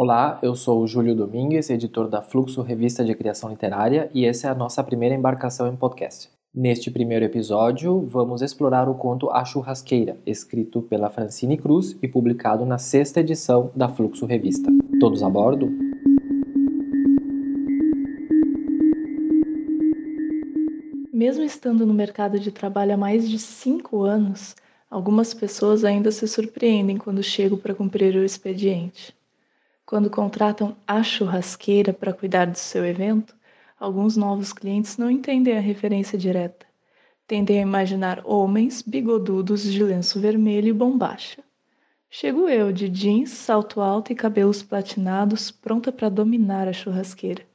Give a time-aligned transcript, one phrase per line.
[0.00, 4.46] Olá, eu sou o Júlio Domingues, editor da Fluxo Revista de Criação Literária, e essa
[4.46, 6.30] é a nossa primeira embarcação em podcast.
[6.54, 12.64] Neste primeiro episódio, vamos explorar o conto A Churrasqueira, escrito pela Francine Cruz e publicado
[12.64, 14.70] na sexta edição da Fluxo Revista.
[15.00, 15.68] Todos a bordo?
[21.12, 24.54] Mesmo estando no mercado de trabalho há mais de cinco anos,
[24.88, 29.17] algumas pessoas ainda se surpreendem quando chego para cumprir o expediente.
[29.88, 33.34] Quando contratam a churrasqueira para cuidar do seu evento,
[33.80, 36.66] alguns novos clientes não entendem a referência direta.
[37.26, 41.42] Tendem a imaginar homens bigodudos de lenço vermelho e bombacha.
[42.10, 47.46] Chego eu, de jeans, salto alto e cabelos platinados, pronta para dominar a churrasqueira.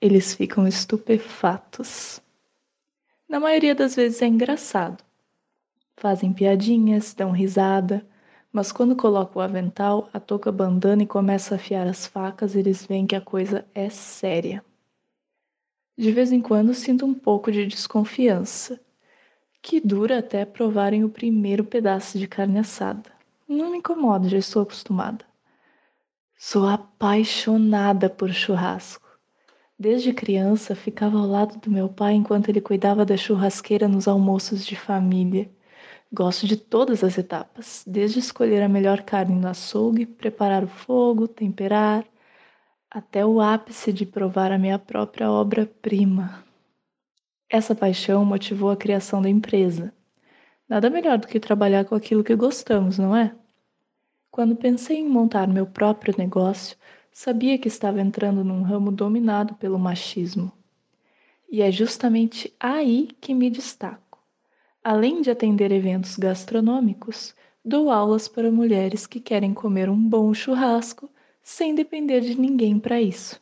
[0.00, 2.22] Eles ficam estupefatos.
[3.28, 5.02] Na maioria das vezes é engraçado.
[5.96, 8.06] Fazem piadinhas, dão risada
[8.52, 12.84] mas quando coloca o avental, a touca bandana e começa a afiar as facas, eles
[12.86, 14.64] veem que a coisa é séria.
[15.96, 18.80] De vez em quando sinto um pouco de desconfiança,
[19.60, 23.10] que dura até provarem o primeiro pedaço de carne assada.
[23.48, 25.24] Não me incomoda, já estou acostumada.
[26.36, 29.08] Sou apaixonada por churrasco.
[29.76, 34.64] Desde criança ficava ao lado do meu pai enquanto ele cuidava da churrasqueira nos almoços
[34.64, 35.50] de família.
[36.10, 41.28] Gosto de todas as etapas, desde escolher a melhor carne no açougue, preparar o fogo,
[41.28, 42.06] temperar,
[42.90, 46.42] até o ápice de provar a minha própria obra-prima.
[47.50, 49.92] Essa paixão motivou a criação da empresa.
[50.66, 53.34] Nada melhor do que trabalhar com aquilo que gostamos, não é?
[54.30, 56.76] Quando pensei em montar meu próprio negócio,
[57.12, 60.50] sabia que estava entrando num ramo dominado pelo machismo.
[61.50, 64.07] E é justamente aí que me destaco.
[64.82, 67.34] Além de atender eventos gastronômicos,
[67.64, 71.10] dou aulas para mulheres que querem comer um bom churrasco
[71.42, 73.40] sem depender de ninguém para isso.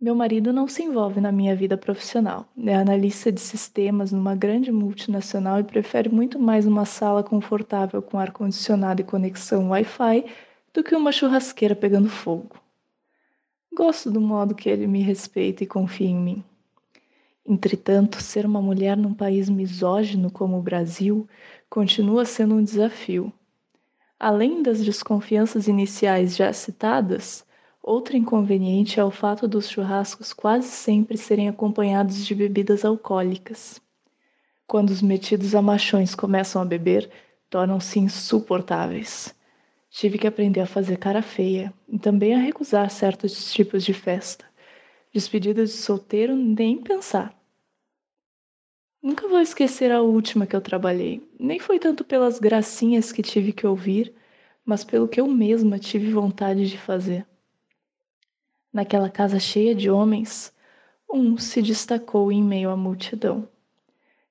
[0.00, 2.46] Meu marido não se envolve na minha vida profissional.
[2.64, 8.16] É analista de sistemas numa grande multinacional e prefere muito mais uma sala confortável com
[8.16, 10.24] ar-condicionado e conexão Wi-Fi
[10.72, 12.60] do que uma churrasqueira pegando fogo.
[13.74, 16.44] Gosto do modo que ele me respeita e confia em mim.
[17.48, 21.26] Entretanto, ser uma mulher num país misógino como o Brasil
[21.70, 23.32] continua sendo um desafio.
[24.20, 27.46] Além das desconfianças iniciais já citadas,
[27.82, 33.80] outro inconveniente é o fato dos churrascos quase sempre serem acompanhados de bebidas alcoólicas.
[34.66, 37.08] Quando os metidos a machões começam a beber,
[37.48, 39.34] tornam-se insuportáveis.
[39.88, 44.44] Tive que aprender a fazer cara feia e também a recusar certos tipos de festa.
[45.14, 47.37] Despedidas de solteiro, nem pensar.
[49.00, 51.22] Nunca vou esquecer a última que eu trabalhei.
[51.38, 54.12] Nem foi tanto pelas gracinhas que tive que ouvir,
[54.64, 57.24] mas pelo que eu mesma tive vontade de fazer.
[58.72, 60.52] Naquela casa cheia de homens,
[61.08, 63.48] um se destacou em meio à multidão.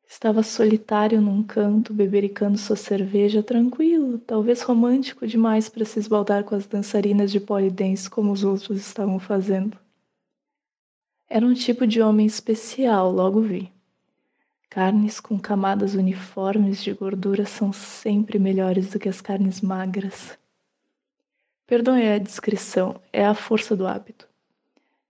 [0.05, 6.55] Estava solitário num canto, bebericando sua cerveja, tranquilo, talvez romântico demais para se esbaldar com
[6.55, 9.77] as dançarinas de polidense como os outros estavam fazendo.
[11.29, 13.76] Era um tipo de homem especial, logo vi.
[14.77, 20.37] Carnes com camadas uniformes de gordura são sempre melhores do que as carnes magras.
[21.65, 24.29] Perdoe a descrição, é a força do hábito.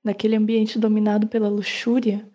[0.01, 2.25] Naquele ambiente dominado pela luxúria,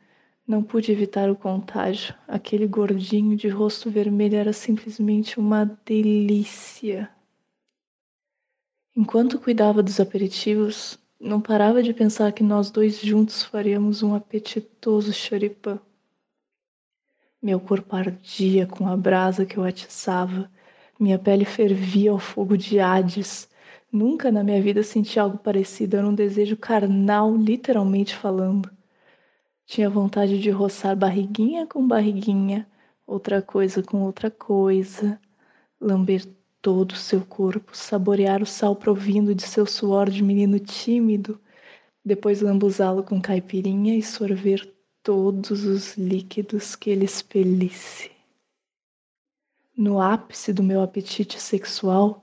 [0.46, 2.14] não pude evitar o contágio.
[2.28, 7.08] Aquele gordinho de rosto vermelho era simplesmente uma delícia.
[8.94, 15.14] Enquanto cuidava dos aperitivos, não parava de pensar que nós dois juntos faríamos um apetitoso
[15.14, 15.80] choripã.
[17.42, 20.48] Meu corpo ardia com a brasa que eu atiçava,
[20.98, 23.48] minha pele fervia ao fogo de Hades.
[23.90, 28.70] Nunca na minha vida senti algo parecido, era um desejo carnal, literalmente falando.
[29.66, 32.64] Tinha vontade de roçar barriguinha com barriguinha,
[33.04, 35.20] outra coisa com outra coisa,
[35.80, 36.24] lamber
[36.60, 41.40] todo o seu corpo, saborear o sal provindo de seu suor de menino tímido,
[42.04, 48.10] depois lambuzá-lo com caipirinha e sorver todos os líquidos que ele expelisse.
[49.76, 52.22] No ápice do meu apetite sexual,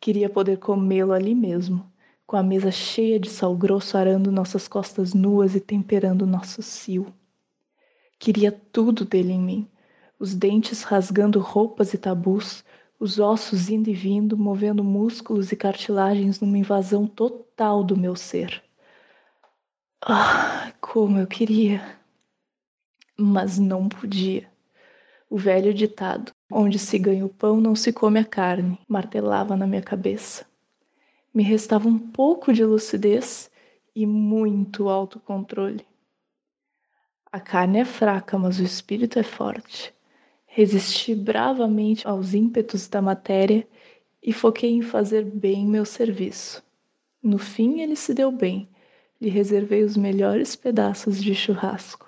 [0.00, 1.90] queria poder comê-lo ali mesmo,
[2.26, 7.14] com a mesa cheia de sal grosso arando nossas costas nuas e temperando nosso cio.
[8.18, 9.70] Queria tudo dele em mim,
[10.18, 12.64] os dentes rasgando roupas e tabus,
[12.98, 18.64] os ossos indo e vindo, movendo músculos e cartilagens numa invasão total do meu ser.
[20.02, 21.95] Ah, como eu queria!
[23.16, 24.48] Mas não podia.
[25.28, 29.66] O velho ditado, onde se ganha o pão não se come a carne, martelava na
[29.66, 30.46] minha cabeça.
[31.34, 33.50] Me restava um pouco de lucidez
[33.94, 35.84] e muito autocontrole.
[37.32, 39.92] A carne é fraca, mas o espírito é forte.
[40.46, 43.66] Resisti bravamente aos ímpetos da matéria
[44.22, 46.62] e foquei em fazer bem meu serviço.
[47.22, 48.68] No fim, ele se deu bem.
[49.20, 52.05] Lhe reservei os melhores pedaços de churrasco.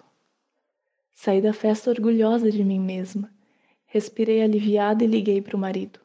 [1.21, 3.29] Saí da festa orgulhosa de mim mesma.
[3.87, 5.99] Respirei aliviada e liguei para o marido.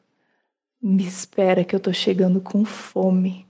[0.82, 3.46] Me espera que eu tô chegando com fome.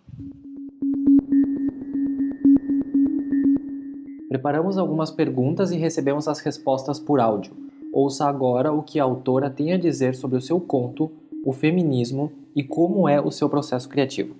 [4.28, 7.56] Preparamos algumas perguntas e recebemos as respostas por áudio.
[7.94, 11.10] Ouça agora o que a autora tem a dizer sobre o seu conto,
[11.46, 14.36] o feminismo e como é o seu processo criativo.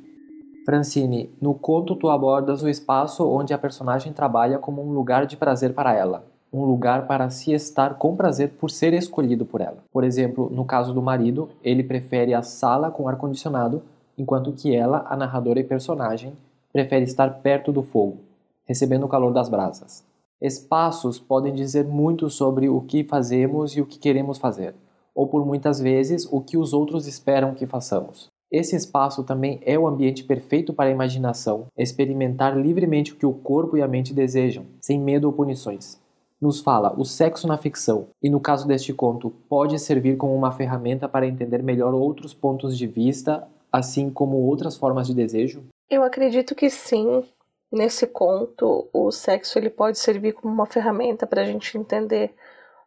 [0.66, 5.38] Francine, no conto tu abordas o espaço onde a personagem trabalha como um lugar de
[5.38, 9.78] prazer para ela, um lugar para se estar com prazer por ser escolhido por ela.
[9.92, 13.82] Por exemplo, no caso do marido, ele prefere a sala com ar-condicionado,
[14.16, 16.32] enquanto que ela, a narradora e personagem,
[16.72, 18.18] prefere estar perto do fogo,
[18.64, 20.04] recebendo o calor das brasas.
[20.40, 24.76] Espaços podem dizer muito sobre o que fazemos e o que queremos fazer,
[25.12, 28.28] ou por muitas vezes o que os outros esperam que façamos.
[28.48, 33.32] Esse espaço também é o ambiente perfeito para a imaginação, experimentar livremente o que o
[33.32, 36.03] corpo e a mente desejam, sem medo ou punições.
[36.40, 40.52] Nos fala o sexo na ficção, e no caso deste conto, pode servir como uma
[40.52, 45.64] ferramenta para entender melhor outros pontos de vista, assim como outras formas de desejo?
[45.88, 47.25] Eu acredito que sim,
[47.72, 52.34] nesse conto, o sexo ele pode servir como uma ferramenta para a gente entender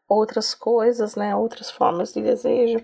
[0.08, 2.80] outras coisas, né, outras formas de desejo.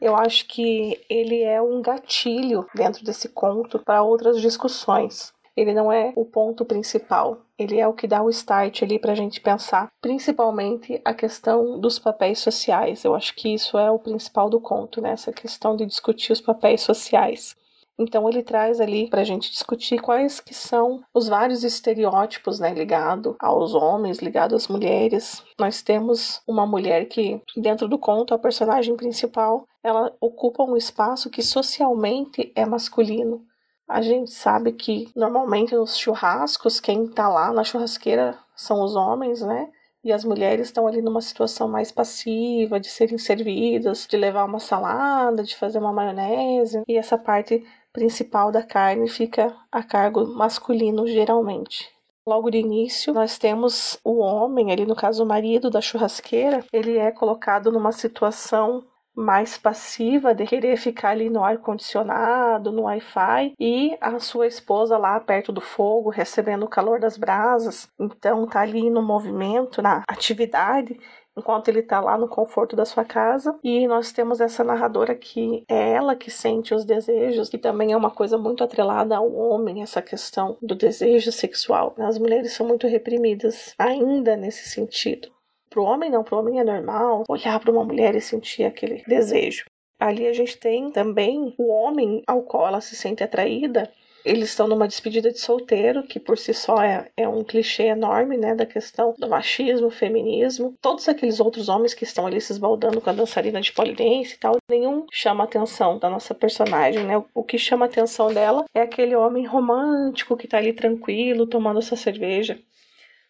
[0.00, 5.32] Eu acho que ele é um gatilho dentro desse conto para outras discussões.
[5.56, 9.12] Ele não é o ponto principal, ele é o que dá o start ali para
[9.12, 13.04] a gente pensar, principalmente a questão dos papéis sociais.
[13.04, 15.10] Eu acho que isso é o principal do conto, né?
[15.10, 17.54] Essa questão de discutir os papéis sociais.
[17.98, 22.72] Então ele traz ali para a gente discutir quais que são os vários estereótipos, né,
[22.72, 25.44] ligado aos homens, ligado às mulheres.
[25.58, 31.30] Nós temos uma mulher que dentro do conto a personagem principal, ela ocupa um espaço
[31.30, 33.44] que socialmente é masculino.
[33.88, 39.42] A gente sabe que normalmente nos churrascos quem está lá na churrasqueira são os homens,
[39.42, 39.70] né?
[40.04, 44.58] E as mulheres estão ali numa situação mais passiva, de serem servidas, de levar uma
[44.58, 46.82] salada, de fazer uma maionese.
[46.88, 51.88] E essa parte principal da carne fica a cargo masculino geralmente.
[52.26, 56.96] Logo de início, nós temos o homem, ali no caso o marido da churrasqueira, ele
[56.96, 63.54] é colocado numa situação mais passiva de querer ficar ali no ar condicionado, no Wi-Fi
[63.58, 67.88] e a sua esposa lá perto do fogo recebendo o calor das brasas.
[68.00, 70.98] Então tá ali no movimento, na atividade
[71.36, 73.58] enquanto ele está lá no conforto da sua casa.
[73.62, 77.96] E nós temos essa narradora que é ela que sente os desejos, que também é
[77.96, 81.94] uma coisa muito atrelada ao homem, essa questão do desejo sexual.
[81.98, 85.28] As mulheres são muito reprimidas ainda nesse sentido.
[85.72, 88.64] Para o homem, não, para o homem é normal olhar para uma mulher e sentir
[88.64, 89.64] aquele desejo.
[89.98, 93.90] Ali a gente tem também o homem ao qual ela se sente atraída,
[94.22, 98.36] eles estão numa despedida de solteiro, que por si só é, é um clichê enorme,
[98.36, 100.74] né, da questão do machismo, feminismo.
[100.80, 104.38] Todos aqueles outros homens que estão ali se esbaldando com a dançarina de polidense e
[104.38, 107.20] tal, nenhum chama a atenção da nossa personagem, né?
[107.34, 111.80] O que chama a atenção dela é aquele homem romântico que tá ali tranquilo, tomando
[111.80, 112.60] sua cerveja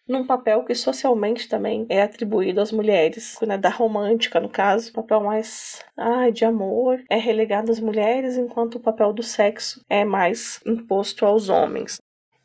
[0.07, 4.93] num papel que socialmente também é atribuído às mulheres, né, da romântica, no caso, o
[4.93, 10.03] papel mais ai, de amor é relegado às mulheres, enquanto o papel do sexo é
[10.03, 11.97] mais imposto aos homens.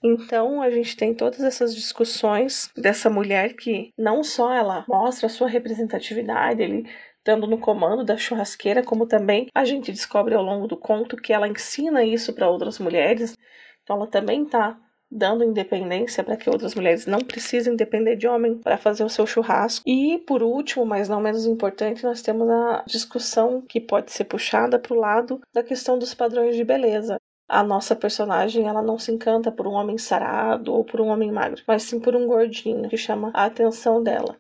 [0.03, 5.31] Então a gente tem todas essas discussões dessa mulher que não só ela mostra a
[5.31, 6.89] sua representatividade, ele
[7.19, 11.33] estando no comando da churrasqueira, como também a gente descobre ao longo do conto que
[11.33, 13.37] ela ensina isso para outras mulheres.
[13.83, 14.79] Então ela também está
[15.11, 19.27] dando independência para que outras mulheres não precisem depender de homem para fazer o seu
[19.27, 19.83] churrasco.
[19.89, 24.79] E por último, mas não menos importante, nós temos a discussão que pode ser puxada
[24.79, 27.19] para o lado da questão dos padrões de beleza.
[27.49, 31.33] A nossa personagem, ela não se encanta por um homem sarado ou por um homem
[31.33, 34.37] magro, mas sim por um gordinho que chama a atenção dela.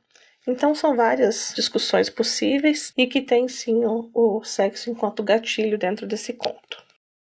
[0.47, 6.07] Então são várias discussões possíveis e que tem sim o, o sexo enquanto gatilho dentro
[6.07, 6.88] desse conto.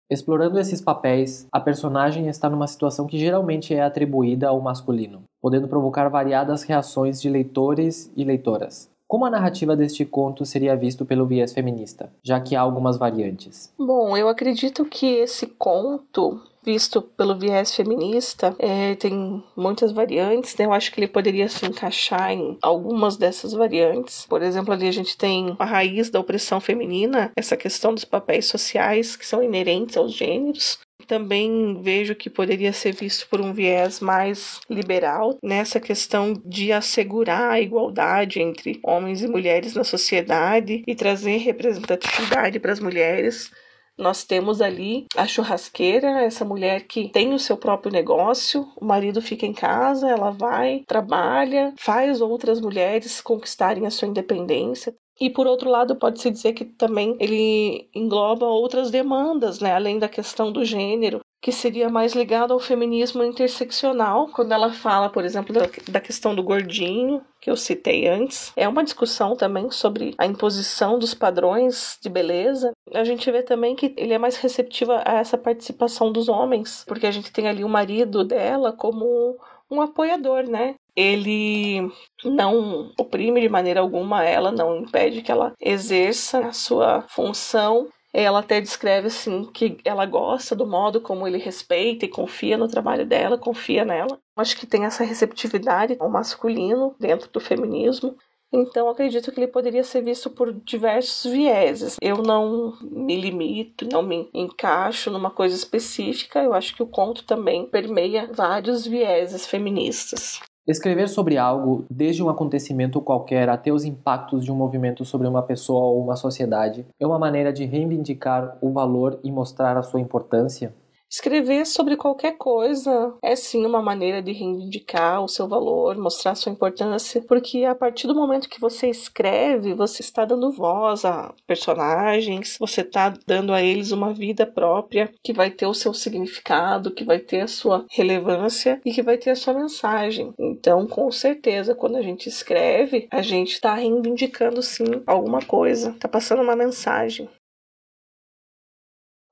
[0.09, 5.67] Explorando esses papéis, a personagem está numa situação que geralmente é atribuída ao masculino, podendo
[5.67, 8.89] provocar variadas reações de leitores e leitoras.
[9.07, 13.73] Como a narrativa deste conto seria visto pelo viés feminista, já que há algumas variantes?
[13.79, 20.65] Bom, eu acredito que esse conto visto pelo viés feminista, é, tem muitas variantes, né?
[20.65, 24.25] Eu acho que ele poderia se encaixar em algumas dessas variantes.
[24.25, 28.47] Por exemplo, ali a gente tem a raiz da opressão feminina, essa questão dos papéis
[28.47, 33.99] sociais que são inerentes aos gêneros também vejo que poderia ser visto por um viés
[33.99, 40.93] mais liberal nessa questão de assegurar a igualdade entre homens e mulheres na sociedade e
[40.93, 43.49] trazer representatividade para as mulheres
[43.97, 49.21] nós temos ali a churrasqueira, essa mulher que tem o seu próprio negócio, o marido
[49.21, 54.93] fica em casa, ela vai, trabalha, faz outras mulheres conquistarem a sua independência.
[55.19, 60.07] E por outro lado, pode-se dizer que também ele engloba outras demandas, né, além da
[60.07, 65.53] questão do gênero, que seria mais ligado ao feminismo interseccional, quando ela fala, por exemplo,
[65.53, 68.51] da, da, questão do gordinho, que eu citei antes.
[68.55, 72.71] É uma discussão também sobre a imposição dos padrões de beleza.
[72.93, 77.07] A gente vê também que ele é mais receptivo a essa participação dos homens, porque
[77.07, 79.37] a gente tem ali o marido dela como
[79.69, 80.75] um apoiador, né?
[80.97, 81.91] Ele
[82.25, 88.39] não oprime de maneira alguma ela, não impede que ela exerça a sua função ela
[88.39, 93.05] até descreve assim que ela gosta do modo como ele respeita e confia no trabalho
[93.05, 94.19] dela, confia nela.
[94.35, 98.17] Acho que tem essa receptividade ao masculino dentro do feminismo.
[98.51, 101.97] Então, acredito que ele poderia ser visto por diversos vieses.
[102.01, 106.41] Eu não me limito, não me encaixo numa coisa específica.
[106.41, 110.39] Eu acho que o conto também permeia vários vieses feministas.
[110.67, 115.41] Escrever sobre algo, desde um acontecimento qualquer até os impactos de um movimento sobre uma
[115.41, 119.99] pessoa ou uma sociedade, é uma maneira de reivindicar o valor e mostrar a sua
[119.99, 120.75] importância?
[121.09, 126.51] Escrever sobre qualquer coisa é sim uma maneira de reivindicar o seu valor, mostrar sua
[126.51, 132.57] importância, porque a partir do momento que você escreve, você está dando voz a personagens,
[132.59, 137.05] você está dando a eles uma vida própria que vai ter o seu significado, que
[137.05, 140.33] vai ter a sua relevância e que vai ter a sua mensagem.
[140.37, 146.09] Então, com certeza, quando a gente escreve, a gente está reivindicando sim alguma coisa, está
[146.09, 147.29] passando uma mensagem.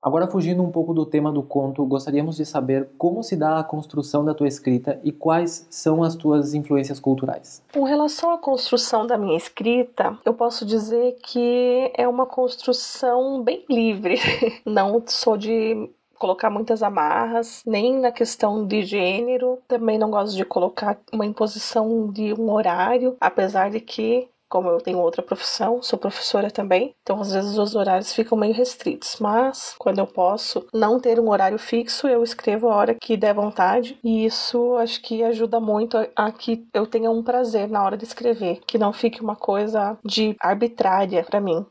[0.02, 3.64] Agora, fugindo um pouco do tema do conto, gostaríamos de saber como se dá a
[3.64, 7.62] construção da tua escrita e quais são as tuas influências culturais.
[7.72, 13.64] Com relação à construção da minha escrita, eu posso dizer que é uma construção bem
[13.68, 14.16] livre.
[14.64, 20.44] Não sou de colocar muitas amarras, nem na questão de gênero, também não gosto de
[20.44, 25.98] colocar uma imposição de um horário, apesar de que como eu tenho outra profissão, sou
[25.98, 31.00] professora também, então às vezes os horários ficam meio restritos, mas quando eu posso não
[31.00, 35.22] ter um horário fixo, eu escrevo a hora que der vontade, e isso acho que
[35.22, 38.92] ajuda muito a, a que eu tenha um prazer na hora de escrever, que não
[38.92, 41.66] fique uma coisa de arbitrária para mim.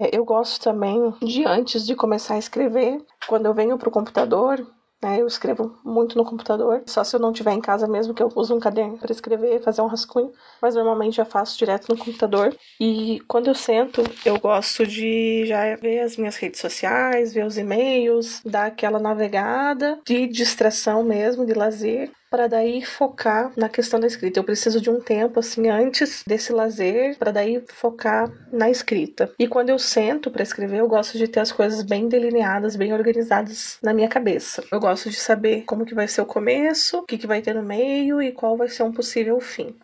[0.00, 3.92] É, eu gosto também de antes de começar a escrever, quando eu venho para o
[3.92, 4.64] computador,
[5.02, 5.20] né?
[5.20, 8.30] Eu escrevo muito no computador, só se eu não estiver em casa mesmo que eu
[8.34, 12.54] uso um caderno para escrever, fazer um rascunho, mas normalmente já faço direto no computador.
[12.80, 17.56] E quando eu sento, eu gosto de já ver as minhas redes sociais, ver os
[17.56, 24.06] e-mails, dar aquela navegada de distração mesmo, de lazer, para daí focar na questão da
[24.06, 24.38] escrita.
[24.38, 29.32] Eu preciso de um tempo assim antes desse lazer para daí focar na escrita.
[29.38, 32.92] E quando eu sento para escrever, eu gosto de ter as coisas bem delineadas, bem
[32.92, 34.64] organizadas na minha cabeça.
[34.70, 37.54] Eu gosto de saber como que vai ser o começo, o que, que vai ter
[37.54, 39.74] no meio e qual vai ser um possível fim.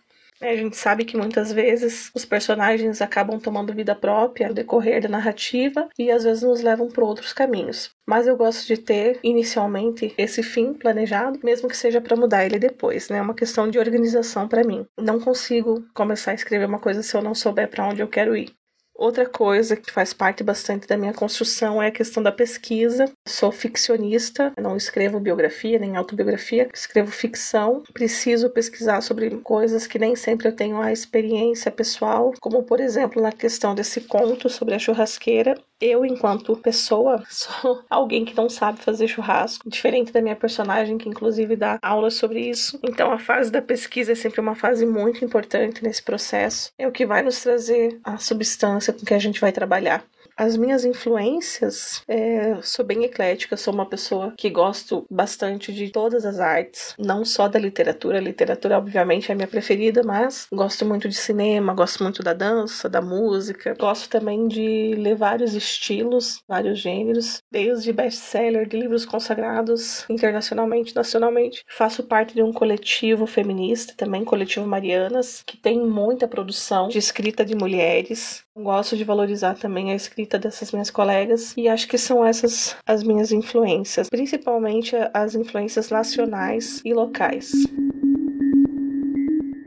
[0.40, 5.00] É, a gente sabe que muitas vezes os personagens acabam tomando vida própria no decorrer
[5.00, 7.94] da narrativa e às vezes nos levam por outros caminhos.
[8.06, 12.58] Mas eu gosto de ter inicialmente esse fim planejado, mesmo que seja para mudar ele
[12.58, 13.18] depois, né?
[13.18, 14.84] É uma questão de organização para mim.
[14.98, 18.36] Não consigo começar a escrever uma coisa se eu não souber para onde eu quero
[18.36, 18.52] ir.
[18.96, 23.10] Outra coisa que faz parte bastante da minha construção é a questão da pesquisa.
[23.26, 27.82] Sou ficcionista, não escrevo biografia nem autobiografia, escrevo ficção.
[27.92, 33.20] Preciso pesquisar sobre coisas que nem sempre eu tenho a experiência pessoal, como por exemplo
[33.20, 35.60] na questão desse conto sobre a churrasqueira.
[35.80, 41.08] Eu, enquanto pessoa, sou alguém que não sabe fazer churrasco, diferente da minha personagem, que
[41.08, 42.78] inclusive dá aula sobre isso.
[42.82, 46.70] Então, a fase da pesquisa é sempre uma fase muito importante nesse processo.
[46.78, 50.04] É o que vai nos trazer a substância com que a gente vai trabalhar.
[50.36, 56.26] As minhas influências, é, sou bem eclética, sou uma pessoa que gosto bastante de todas
[56.26, 58.18] as artes, não só da literatura.
[58.18, 62.32] A literatura, obviamente, é a minha preferida, mas gosto muito de cinema, gosto muito da
[62.32, 63.76] dança, da música.
[63.78, 71.64] Gosto também de ler vários estilos, vários gêneros, desde best-seller, de livros consagrados internacionalmente, nacionalmente.
[71.68, 77.44] Faço parte de um coletivo feminista, também coletivo Marianas, que tem muita produção de escrita
[77.44, 78.42] de mulheres.
[78.56, 83.02] Gosto de valorizar também a escrita dessas minhas colegas e acho que são essas as
[83.02, 87.52] minhas influências, principalmente as influências nacionais e locais.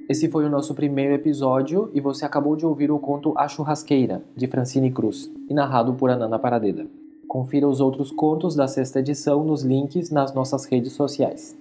[0.10, 4.24] Esse foi o nosso primeiro episódio e você acabou de ouvir o conto A Churrasqueira,
[4.36, 6.88] de Francine Cruz, e narrado por Anana Paradeda.
[7.28, 11.58] Confira os outros contos da sexta edição nos links nas nossas redes sociais.